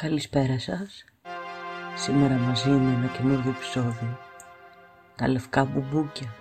[0.00, 1.04] Καλησπέρα σας.
[1.94, 4.18] Σήμερα μαζί με ένα καινούργιο επεισόδιο.
[5.16, 6.34] Τα λευκά μπουμπούκια.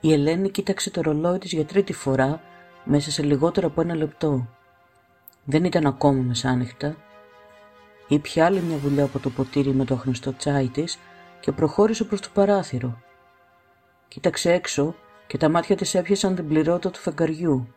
[0.00, 2.40] Η Ελένη κοίταξε το ρολόι της για τρίτη φορά
[2.84, 4.46] μέσα σε λιγότερο από ένα λεπτό.
[5.44, 6.96] Δεν ήταν ακόμα μεσάνυχτα.
[8.08, 10.98] Ήπια άλλη μια βουλιά από το ποτήρι με το αχνηστό τσάι της
[11.40, 13.02] και προχώρησε προς το παράθυρο.
[14.08, 14.94] Κοίταξε έξω
[15.26, 17.74] και τα μάτια της έπιασαν την πληρότητα του φεγγαριού.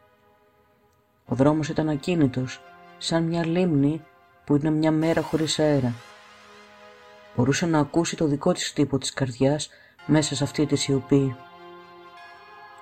[1.25, 2.61] Ο δρόμος ήταν ακίνητος
[2.97, 4.01] σαν μια λίμνη
[4.45, 5.93] που είναι μια μέρα χωρίς αέρα.
[7.35, 9.69] Μπορούσε να ακούσει το δικό της τύπο της καρδιάς
[10.05, 11.35] μέσα σε αυτή τη σιωπή.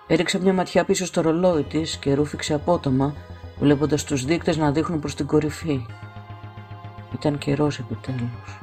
[0.07, 3.15] Έριξε μια ματιά πίσω στο ρολόι της και ρούφηξε απότομα,
[3.59, 5.85] βλέποντας τους δείκτες να δείχνουν προς την κορυφή.
[7.13, 8.59] Ήταν καιρός επιτέλους.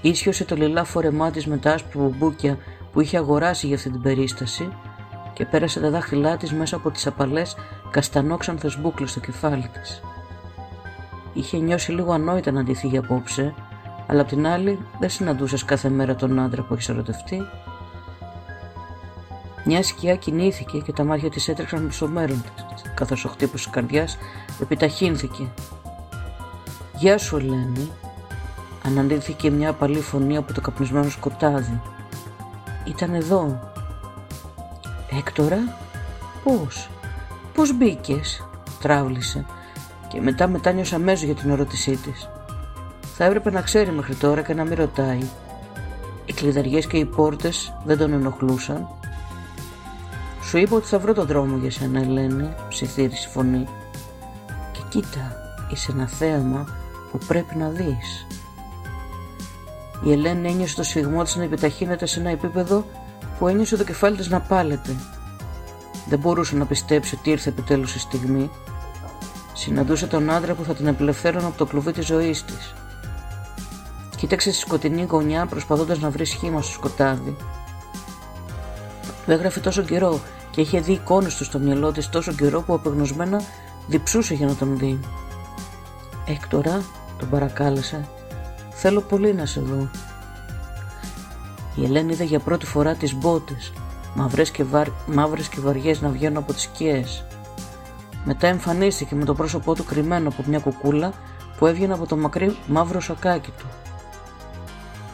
[0.00, 2.58] Ίσιοσε το λιλά φορεμά της με τα άσπρα μπουμπούκια
[2.92, 4.72] που είχε αγοράσει για αυτή την περίσταση
[5.32, 7.56] και πέρασε τα δάχτυλά της μέσα από τις απαλές
[7.94, 10.02] καστανόξανθες μπούκλες στο κεφάλι της.
[11.32, 13.54] Είχε νιώσει λίγο ανόητα να αντιθεί απόψε,
[14.06, 17.42] αλλά απ' την άλλη δεν συναντούσες κάθε μέρα τον άντρα που έχεις ερωτευτεί.
[19.64, 23.72] Μια σκιά κινήθηκε και τα μάτια της έτρεξαν στο μέρο της, καθώς ο χτύπος της
[23.72, 24.18] καρδιάς
[24.60, 25.48] επιταχύνθηκε.
[26.96, 27.90] «Γεια σου, Ελένη»,
[28.86, 31.80] αναντήθηκε μια απαλή φωνή από το καπνισμένο σκοτάδι.
[32.84, 33.72] «Ήταν εδώ».
[35.18, 35.76] «Έκτορα,
[36.44, 36.88] πώς»
[37.54, 38.46] «Πώς μπήκες»
[38.80, 39.44] τράβλησε
[40.08, 42.28] και μετά μετάνιωσε αμέσως για την ερώτησή της.
[43.16, 45.22] Θα έπρεπε να ξέρει μέχρι τώρα και να μην ρωτάει.
[46.24, 48.88] Οι κλειδαριές και οι πόρτες δεν τον ενοχλούσαν.
[50.42, 53.66] Σου είπα ότι θα βρω τον δρόμο για σένα, Ελένη, ψιθύρισε η φωνή.
[54.72, 55.36] Και κοίτα,
[55.72, 56.66] είσαι ένα θέαμα
[57.10, 58.26] που πρέπει να δεις.
[60.04, 62.86] Η Ελένη ένιωσε το σφιγμό της να επιταχύνεται σε ένα επίπεδο
[63.38, 64.96] που ένιωσε το κεφάλι της να πάλεται
[66.08, 68.50] δεν μπορούσε να πιστέψει ότι ήρθε επιτέλους η στιγμή.
[69.52, 72.74] Συναντούσε τον άντρα που θα την απελευθέρωνε από το κλουβί της ζωής της.
[74.16, 77.36] Κοίταξε στη σκοτεινή γωνιά προσπαθώντας να βρει σχήμα στο σκοτάδι.
[79.24, 80.20] Του έγραφε τόσο καιρό
[80.50, 83.40] και είχε δει εικόνες του στο μυαλό της τόσο καιρό που απεγνωσμένα
[83.86, 85.00] διψούσε για να τον δει.
[86.26, 86.82] Έκτορα,
[87.18, 88.08] τον παρακάλεσε,
[88.70, 89.90] θέλω πολύ να σε δω.
[91.74, 93.72] Η Ελένη είδε για πρώτη φορά τις μπότες
[94.14, 94.86] μαύρες και, βαρ...
[95.06, 97.24] μαύρες και βαριές να βγαίνουν από τις σκιές.
[98.24, 101.12] Μετά εμφανίστηκε με το πρόσωπό του κρυμμένο από μια κουκούλα
[101.58, 103.66] που έβγαινε από το μακρύ μαύρο σακάκι του.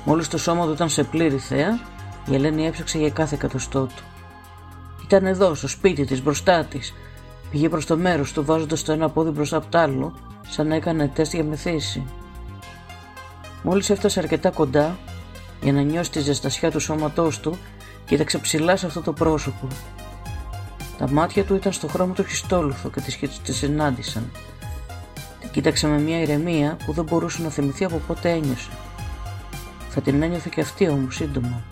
[0.04, 1.78] Μόλις το σώμα του ήταν σε πλήρη θέα,
[2.26, 4.02] η Ελένη έψαξε για κάθε εκατοστό του.
[5.04, 6.94] Ήταν εδώ, στο σπίτι της, μπροστά της.
[7.50, 10.14] Πήγε προς το μέρος του βάζοντας το ένα πόδι μπροστά από το άλλο,
[10.48, 12.06] σαν να έκανε τεστ για μεθύση.
[13.62, 14.98] Μόλις έφτασε αρκετά κοντά,
[15.62, 17.58] για να νιώσει τη ζεστασιά του σώματός του,
[18.10, 19.66] Κοίταξε ψηλά σε αυτό το πρόσωπο.
[20.98, 24.30] Τα μάτια του ήταν στο χρώμα του χιστόλουθο και τη συνάντησαν.
[25.40, 28.70] Την κοίταξε με μια ηρεμία που δεν μπορούσε να θυμηθεί από πότε ένιωσε.
[29.88, 31.62] Θα την ένιωθε και αυτή όμως σύντομα.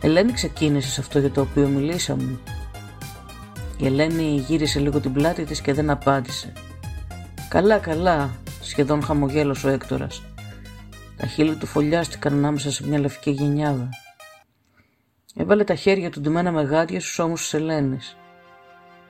[0.00, 2.38] Ελένη ξεκίνησε σε αυτό για το οποίο μιλήσαμε.
[3.76, 6.52] Η Ελένη γύρισε λίγο την πλάτη της και δεν απάντησε.
[7.48, 10.22] «Καλά, καλά», σχεδόν χαμογέλωσε ο Έκτορας.
[11.16, 13.88] Τα χείλη του φωλιάστηκαν ανάμεσα σε μια λευκή γενιάδα.
[15.36, 18.16] Έβαλε τα χέρια του ντυμένα με γάντια στους ώμους της Ελένης.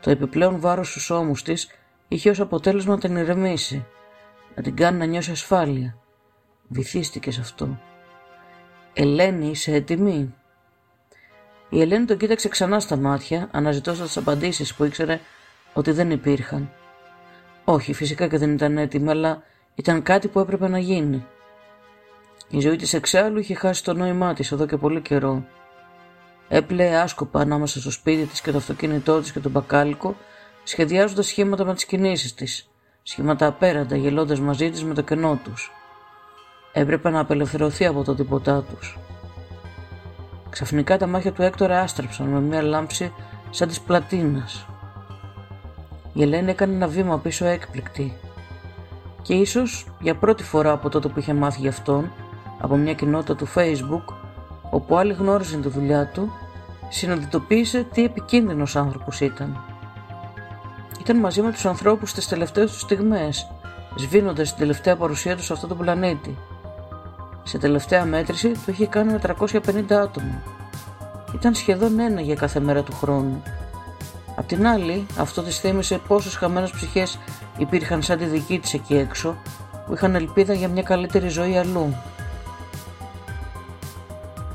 [0.00, 1.68] Το επιπλέον βάρος στους ώμους της
[2.08, 3.86] είχε ως αποτέλεσμα να την ηρεμήσει,
[4.54, 5.96] να την κάνει να νιώσει ασφάλεια.
[6.68, 7.78] Βυθίστηκε σε αυτό.
[8.92, 10.34] «Ελένη, είσαι έτοιμη»
[11.68, 15.20] Η Ελένη τον κοίταξε ξανά στα μάτια, αναζητώντας τις απαντήσεις που ήξερε
[15.72, 16.70] ότι δεν υπήρχαν.
[17.64, 19.42] Όχι, φυσικά και δεν ήταν έτοιμη, αλλά
[19.74, 21.26] ήταν κάτι που έπρεπε να γίνει.
[22.48, 25.44] Η ζωή της εξάλλου είχε χάσει το νόημά της εδώ και πολύ καιρό.
[26.48, 30.16] Έπλεε άσκοπα ανάμεσα στο σπίτι της και το αυτοκίνητό της και τον μπακάλικο,
[30.62, 32.68] σχεδιάζοντας σχήματα με τις κινήσεις της,
[33.02, 35.72] σχήματα απέραντα γελώντας μαζί της με το κενό τους.
[36.72, 38.98] Έπρεπε να απελευθερωθεί από το τίποτά τους.
[40.50, 43.12] Ξαφνικά τα μάτια του Έκτορα άστραψαν με μια λάμψη
[43.50, 44.66] σαν της πλατίνας.
[46.12, 48.16] Η Ελένη έκανε ένα βήμα πίσω έκπληκτη
[49.22, 52.12] και ίσως για πρώτη φορά από τότε που είχε μάθει γι' αυτόν
[52.60, 54.14] από μια κοινότητα του facebook
[54.70, 56.32] όπου άλλοι γνώριζαν τη δουλειά του,
[56.94, 59.64] συνειδητοποίησε τι επικίνδυνος άνθρωπος ήταν.
[61.00, 63.50] Ήταν μαζί με τους ανθρώπους στις τελευταίες τους στιγμές,
[63.96, 66.38] σβήνοντας την τελευταία παρουσία τους σε αυτό το πλανήτη.
[67.42, 70.42] Σε τελευταία μέτρηση το είχε κάνει με 350 άτομα.
[71.34, 73.42] Ήταν σχεδόν ένα για κάθε μέρα του χρόνου.
[74.36, 77.18] Απ' την άλλη, αυτό της θύμισε πόσες χαμένες ψυχές
[77.58, 79.36] υπήρχαν σαν τη δική της εκεί έξω,
[79.86, 81.94] που είχαν ελπίδα για μια καλύτερη ζωή αλλού.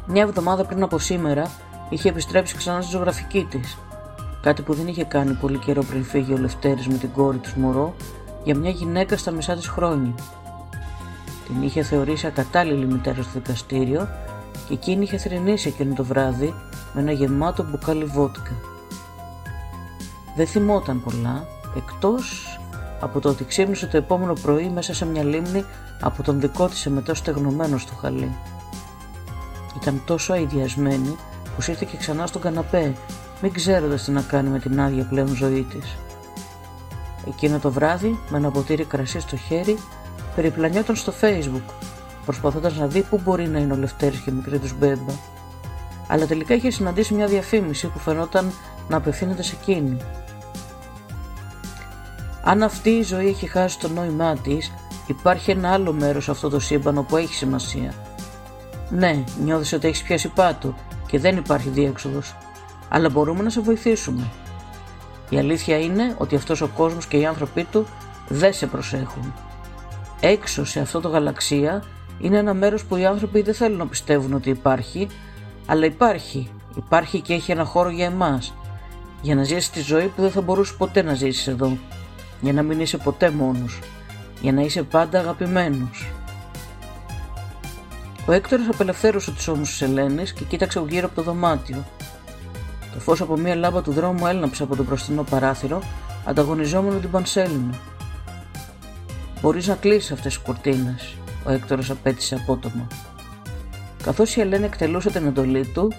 [0.06, 1.52] Μια εβδομάδα πριν από σήμερα
[1.90, 3.78] είχε επιστρέψει ξανά στη ζωγραφική της.
[4.42, 7.50] Κάτι που δεν είχε κάνει πολύ καιρό πριν φύγει ο Λευτέρης με την κόρη του
[7.56, 7.96] Μωρό
[8.44, 10.14] για μια γυναίκα στα μισά της χρόνια.
[11.48, 14.08] Την είχε θεωρήσει ακατάλληλη μητέρα στο δικαστήριο
[14.68, 16.54] και εκείνη είχε θρυνήσει εκείνο το βράδυ
[16.94, 18.52] με ένα γεμάτο μπουκάλι βότκα.
[20.36, 22.58] Δεν θυμόταν πολλά, εκτός
[23.00, 25.66] από το ότι ξύπνησε το επόμενο πρωί μέσα σε μια λίμνη
[26.02, 28.36] από τον δικό της εμετός στεγνωμένο στο χαλί.
[29.82, 31.16] Ήταν τόσο αειδιασμένη
[31.60, 32.94] που σύρθηκε ξανά στον καναπέ,
[33.42, 35.98] μην ξέροντας τι να κάνει με την άδεια πλέον ζωή της.
[37.28, 39.78] Εκείνο το βράδυ, με ένα ποτήρι κρασί στο χέρι,
[40.36, 41.74] περιπλανιόταν στο facebook,
[42.26, 45.14] προσπαθώντας να δει πού μπορεί να είναι ο Λευτέρης και η μικρή τους μπέμπα.
[46.08, 48.52] Αλλά τελικά είχε συναντήσει μια διαφήμιση που φαινόταν
[48.88, 49.98] να απευθύνεται σε εκείνη.
[52.44, 54.72] Αν αυτή η ζωή έχει χάσει το νόημά της,
[55.08, 57.94] υπάρχει ένα άλλο μέρος σε αυτό το σύμπαν που έχει σημασία.
[58.90, 60.76] Ναι, νιώθεις ότι έχεις πιάσει πάτο
[61.10, 62.36] και δεν υπάρχει διέξοδος,
[62.90, 64.30] αλλά μπορούμε να σε βοηθήσουμε.
[65.30, 67.86] Η αλήθεια είναι ότι αυτός ο κόσμος και οι άνθρωποι του
[68.28, 69.34] δεν σε προσέχουν.
[70.20, 71.84] Έξω σε αυτό το γαλαξία
[72.20, 75.08] είναι ένα μέρος που οι άνθρωποι δεν θέλουν να πιστεύουν ότι υπάρχει,
[75.66, 76.52] αλλά υπάρχει.
[76.76, 78.54] Υπάρχει και έχει ένα χώρο για εμάς.
[79.22, 81.78] Για να ζήσεις τη ζωή που δεν θα μπορούσες ποτέ να ζήσεις εδώ.
[82.42, 83.80] Για να μην είσαι ποτέ μόνος.
[84.42, 86.08] Για να είσαι πάντα αγαπημένος.
[88.30, 91.86] Ο Έκτορας απελευθέρωσε τους ώμους της Ελένης και κοίταξε γύρω από το δωμάτιο.
[92.94, 95.82] Το φως από μία λάμπα του δρόμου έλναψε από το μπροστινό παράθυρο,
[96.26, 97.74] ανταγωνιζόμενο την πανσέλινο.
[99.42, 102.88] Μπορείς να κλείσεις αυτές τις κουρτίνες, ο Έκτορας απέτησε απότομα.
[104.04, 105.94] Καθώς η Ελένη εκτελούσε την εντολή του,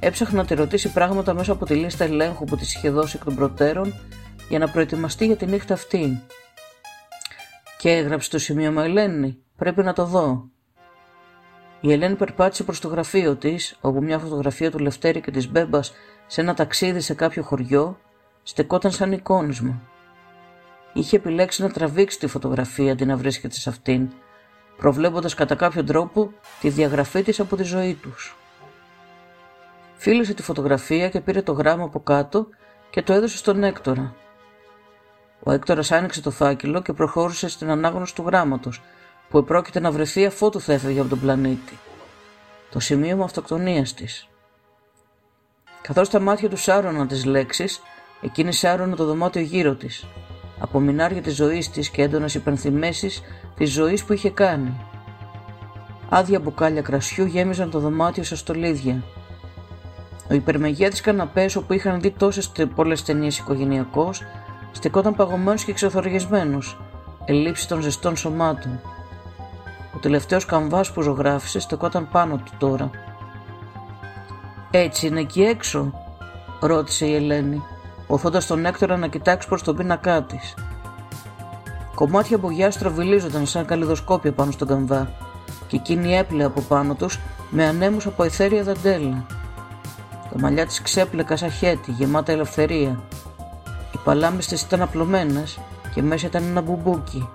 [0.00, 3.24] έψαχνε να τη ρωτήσει πράγματα μέσα από τη λίστα ελέγχου που της είχε δώσει εκ
[3.24, 3.94] των προτέρων
[4.48, 6.22] για να προετοιμαστεί για τη νύχτα αυτή.
[7.78, 10.50] Και έγραψε το σημείωμα Ελένη, πρέπει να το δω.
[11.86, 15.92] Η Ελένη περπάτησε προς το γραφείο της, όπου μια φωτογραφία του Λευτέρη και της Μπέμπας
[16.26, 17.98] σε ένα ταξίδι σε κάποιο χωριό
[18.42, 19.80] στεκόταν σαν εικόνισμα.
[20.92, 24.08] Είχε επιλέξει να τραβήξει τη φωτογραφία αντί να βρίσκεται σε αυτήν,
[24.76, 28.36] προβλέποντας κατά κάποιο τρόπο τη διαγραφή της από τη ζωή τους.
[29.96, 32.48] Φίλησε τη φωτογραφία και πήρε το γράμμα από κάτω
[32.90, 34.14] και το έδωσε στον Έκτορα.
[35.42, 38.82] Ο Έκτορας άνοιξε το φάκελο και προχώρησε στην ανάγνωση του γράμματος,
[39.28, 41.78] που επρόκειται να βρεθεί αφότου θα έφευγε από τον πλανήτη.
[42.70, 44.28] Το σημείωμα αυτοκτονίας της.
[45.82, 47.82] Καθώς τα μάτια του σάρωναν τις λέξεις,
[48.20, 50.06] εκείνη σάρωνε το δωμάτιο γύρω της,
[50.58, 53.22] από μηνάρια της ζωής της και έντονες υπενθυμέσεις
[53.56, 54.80] της ζωής που είχε κάνει.
[56.08, 59.02] Άδεια μπουκάλια κρασιού γέμιζαν το δωμάτιο σαν στολίδια.
[60.30, 64.22] Ο υπερμεγέθης καναπές όπου είχαν δει τόσες πολλές ταινίες οικογενειακός,
[64.72, 66.78] στεκόταν παγωμένος και εξωθοργισμένος,
[67.24, 68.80] ελήψη των ζεστών σωμάτων.
[70.06, 72.90] Ο τελευταίος καμβάς που ζωγράφησες στεκόταν πάνω του τώρα.
[74.70, 75.92] «Έτσι είναι εκεί έξω»
[76.60, 77.62] ρώτησε η Ελένη,
[78.06, 80.54] οθώντας τον Έκτορα να κοιτάξει προς τον πίνακά της.
[81.94, 85.10] Κομμάτια μπογιά στροβιλίζονταν σαν καλειδοσκόπια πάνω στον καμβά
[85.66, 87.18] και εκείνη έπλεε από πάνω τους
[87.50, 89.26] με ανέμους από αιθέρια δαντέλα.
[90.32, 93.02] Τα μαλλιά της ξέπλεκα σαν χαίτη, γεμάτα ελευθερία.
[93.92, 95.58] Οι παλάμες της ήταν απλωμένες
[95.94, 97.28] και μέσα ήταν ένα μπουμπούκι.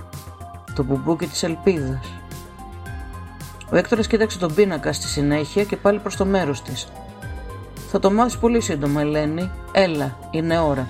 [0.76, 2.21] Το μπουμπούκι της ελπίδας.
[3.72, 6.88] Ο Έκτορας κοίταξε τον πίνακα στη συνέχεια και πάλι προς το μέρος της.
[7.92, 9.52] «Θα το μάθεις πολύ σύντομα, Ελένη.
[9.72, 10.88] Έλα, είναι ώρα».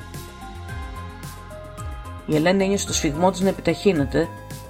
[2.26, 4.30] Η Ελένη ένιωσε το σφιγμό της να επιταχύνεται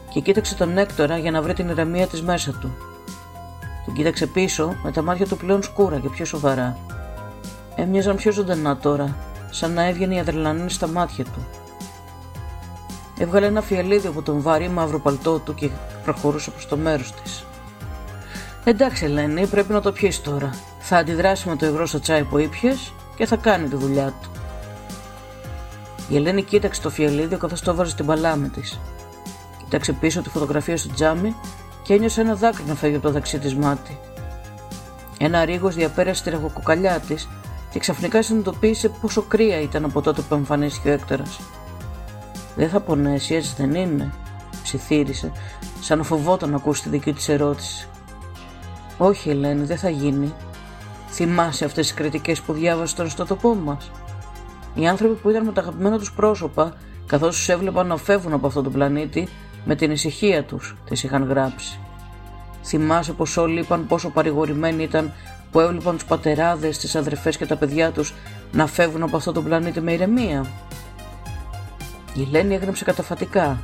[0.09, 2.71] και κοίταξε τον Έκτορα για να βρει την ηρεμία της μέσα του.
[3.85, 6.77] Τον κοίταξε πίσω με τα μάτια του πλέον σκούρα και πιο σοβαρά.
[7.75, 9.15] Έμοιαζαν πιο ζωντανά τώρα,
[9.49, 11.47] σαν να έβγαινε η αδρελανή στα μάτια του.
[13.17, 15.69] Έβγαλε ένα φιαλίδι από τον βαρύ μαύρο παλτό του και
[16.03, 17.45] προχωρούσε προς το μέρος της.
[18.63, 20.49] Εντάξει, Ελένη, πρέπει να το πιεις τώρα.
[20.79, 24.29] Θα αντιδράσει με το ευρώ στο τσάι που ήπιες και θα κάνει τη δουλειά του.
[26.09, 28.79] Η Ελένη κοίταξε το φιαλίδιο καθώς το έβαζε στην παλάμη της.
[29.57, 31.35] Κοίταξε πίσω τη φωτογραφία στο τζάμι
[31.83, 33.99] και ένιωσε ένα δάκρυ να φεύγει από το δεξί της μάτι.
[35.19, 37.29] Ένα ρίγος διαπέρασε τη ραχοκοκαλιά της
[37.71, 41.39] και ξαφνικά συνειδητοποίησε πόσο κρύα ήταν από τότε που εμφανίστηκε ο Έκτορας.
[42.55, 44.11] Δεν θα πονέσει, έτσι δεν είναι,
[44.63, 45.31] ψιθύρισε,
[45.81, 47.85] σαν να φοβόταν να ακούσει τη δική της ερώτηση.
[49.03, 50.33] Όχι, Ελένη, δεν θα γίνει.
[51.09, 53.91] Θυμάσαι αυτές τις κριτικές που διάβασες στον ιστοτοπό μας.
[54.73, 56.73] Οι άνθρωποι που ήταν με τα αγαπημένα τους πρόσωπα,
[57.05, 59.27] καθώς τους έβλεπαν να φεύγουν από αυτόν τον πλανήτη,
[59.65, 61.79] με την ησυχία τους τις είχαν γράψει.
[62.63, 65.13] Θυμάσαι πως όλοι είπαν πόσο παρηγορημένοι ήταν
[65.51, 68.13] που έβλεπαν τους πατεράδες, τις αδερφές και τα παιδιά τους
[68.51, 70.45] να φεύγουν από αυτόν τον πλανήτη με ηρεμία.
[72.13, 73.61] Η Ελένη έγραψε καταφατικά.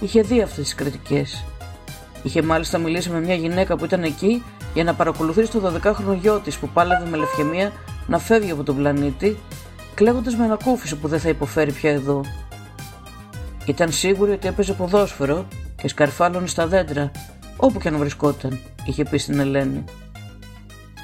[0.00, 1.44] Είχε δει αυτές τις κριτικές.
[2.22, 4.42] Είχε μάλιστα μιλήσει με μια γυναίκα που ήταν εκεί
[4.74, 7.72] για να παρακολουθήσει το 12χρονο γιο της που πάλευε με λευκαιμία
[8.06, 9.36] να φεύγει από τον πλανήτη,
[9.94, 12.24] κλαίγοντας με ανακούφιση που δεν θα υποφέρει πια εδώ.
[13.66, 17.10] Ήταν σίγουρη ότι έπαιζε ποδόσφαιρο και σκαρφάλωνε στα δέντρα,
[17.56, 19.84] όπου και αν βρισκόταν, είχε πει στην Ελένη.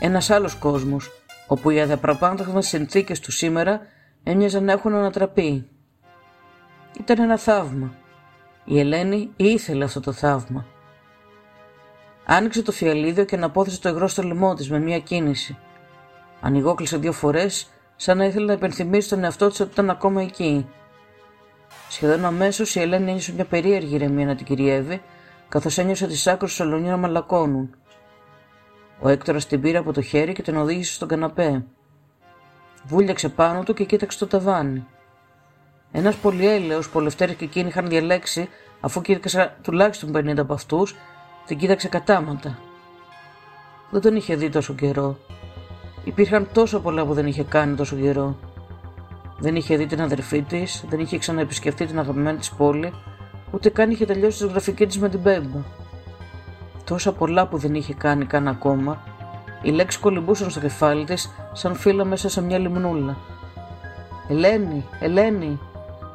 [0.00, 1.10] Ένας άλλος κόσμος,
[1.46, 3.80] όπου οι αδιαπραπάνταχτες συνθήκες του σήμερα
[4.22, 5.68] έμοιαζαν να έχουν ανατραπεί.
[7.00, 7.92] Ήταν ένα θαύμα.
[8.64, 10.66] Η Ελένη ήθελε αυτό το θαύμα.
[12.30, 15.58] Άνοιξε το φιαλίδιο και αναπόθεσε το υγρό στο λαιμό της με μία κίνηση.
[16.40, 20.66] Ανοιγόκλεισε δύο φορές, σαν να ήθελε να υπενθυμίσει στον εαυτό της ότι ήταν ακόμα εκεί.
[21.88, 25.02] Σχεδόν αμέσως η Ελένη ένιωσε μια περίεργη ηρεμία να την κυριεύει,
[25.48, 27.76] καθώς ένιωσε τις άκρες του σαλονιού να μαλακώνουν.
[29.00, 31.64] Ο Έκτορας την πήρε από το χέρι και τον οδήγησε στον καναπέ.
[32.84, 34.86] Βούλιαξε πάνω του και κοίταξε το ταβάνι.
[35.92, 38.48] Ένας πολυέλαιο που ο Λευτέρης και εκείνοι είχαν διαλέξει,
[38.80, 40.96] αφού κοίταξε τουλάχιστον 50 από αυτούς,
[41.48, 42.58] την κοίταξε κατάματα.
[43.90, 45.16] Δεν τον είχε δει τόσο καιρό.
[46.04, 48.36] Υπήρχαν τόσο πολλά που δεν είχε κάνει τόσο καιρό.
[49.38, 52.92] Δεν είχε δει την αδερφή της, δεν είχε ξαναεπισκεφτεί την αγαπημένη της πόλη,
[53.50, 55.58] ούτε καν είχε τελειώσει τη γραφική της με την Μπέμπα.
[56.84, 59.02] Τόσα πολλά που δεν είχε κάνει καν ακόμα,
[59.62, 63.16] οι λέξεις κολυμπούσαν στο κεφάλι της σαν φύλλα μέσα σε μια λιμνούλα.
[64.28, 65.60] Ελένη, Ελένη,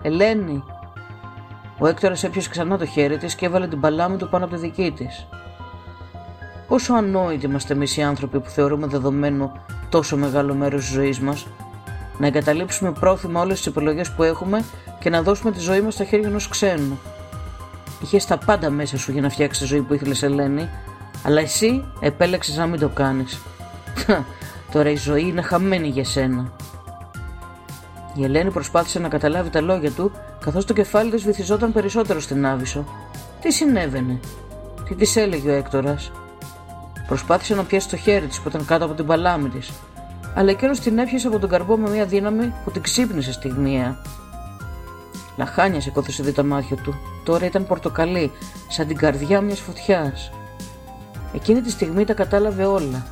[0.02, 0.64] Ελένη.
[1.78, 4.60] Ο Έκτορας έπιασε ξανά το χέρι της και έβαλε την παλάμη του πάνω από τη
[4.60, 5.28] δική της.
[6.68, 9.52] Πόσο ανόητοι είμαστε εμείς οι άνθρωποι που θεωρούμε δεδομένο
[9.90, 11.48] τόσο μεγάλο μέρος της ζωής μας,
[12.18, 14.64] να εγκαταλείψουμε πρόθυμα όλες τις επιλογές που έχουμε
[15.00, 17.00] και να δώσουμε τη ζωή μας στα χέρια ενός ξένου.
[18.02, 20.70] Είχες τα πάντα μέσα σου για να φτιάξεις τη ζωή που ήθελες, Ελένη,
[21.24, 23.40] αλλά εσύ επέλεξες να μην το κάνεις.
[24.72, 26.52] Τώρα η ζωή είναι χαμένη για σένα.
[28.16, 30.12] Η Ελένη προσπάθησε να καταλάβει τα λόγια του,
[30.44, 32.86] καθώς το κεφάλι τη βυθιζόταν περισσότερο στην Άβυσσο.
[33.42, 34.20] Τι συνέβαινε,
[34.88, 36.12] τι της έλεγε ο Έκτορας;
[37.08, 39.72] Προσπάθησε να πιάσει το χέρι της που ήταν κάτω από την παλάμη της,
[40.36, 44.02] αλλά εκείνος την έπιασε από τον καρπό με μια δύναμη που την ξύπνησε στιγμιαία.
[45.38, 46.96] Λαχάνια σηκώθησε δει τα μάτια του.
[47.24, 48.32] Τώρα ήταν πορτοκαλί,
[48.68, 50.32] σαν την καρδιά μιας φωτιάς.
[51.34, 53.06] Εκείνη τη στιγμή τα κατάλαβε όλα.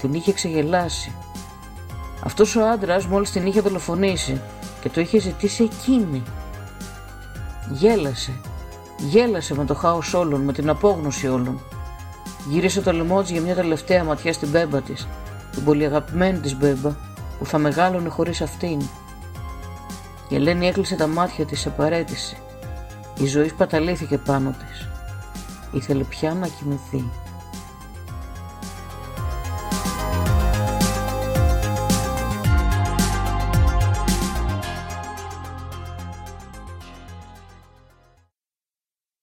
[0.00, 1.12] Την είχε ξεγελάσει.
[2.24, 4.40] Αυτός ο άντρας μόλις την είχε δολοφονήσει
[4.80, 6.22] και το είχε ζητήσει εκείνη.
[7.72, 8.40] Γέλασε.
[8.98, 11.60] Γέλασε με το χάος όλων, με την απόγνωση όλων.
[12.48, 15.08] Γύρισε το λαιμό για μια τελευταία ματιά στην μπέμπα της,
[15.52, 16.90] την πολύ αγαπημένη της μπέμπα,
[17.38, 18.80] που θα μεγάλωνε χωρίς αυτήν.
[20.28, 22.36] Η Ελένη έκλεισε τα μάτια της σε παρέτηση.
[23.18, 24.88] Η ζωή σπαταλήθηκε πάνω της.
[25.72, 27.10] Ήθελε πια να κοιμηθεί.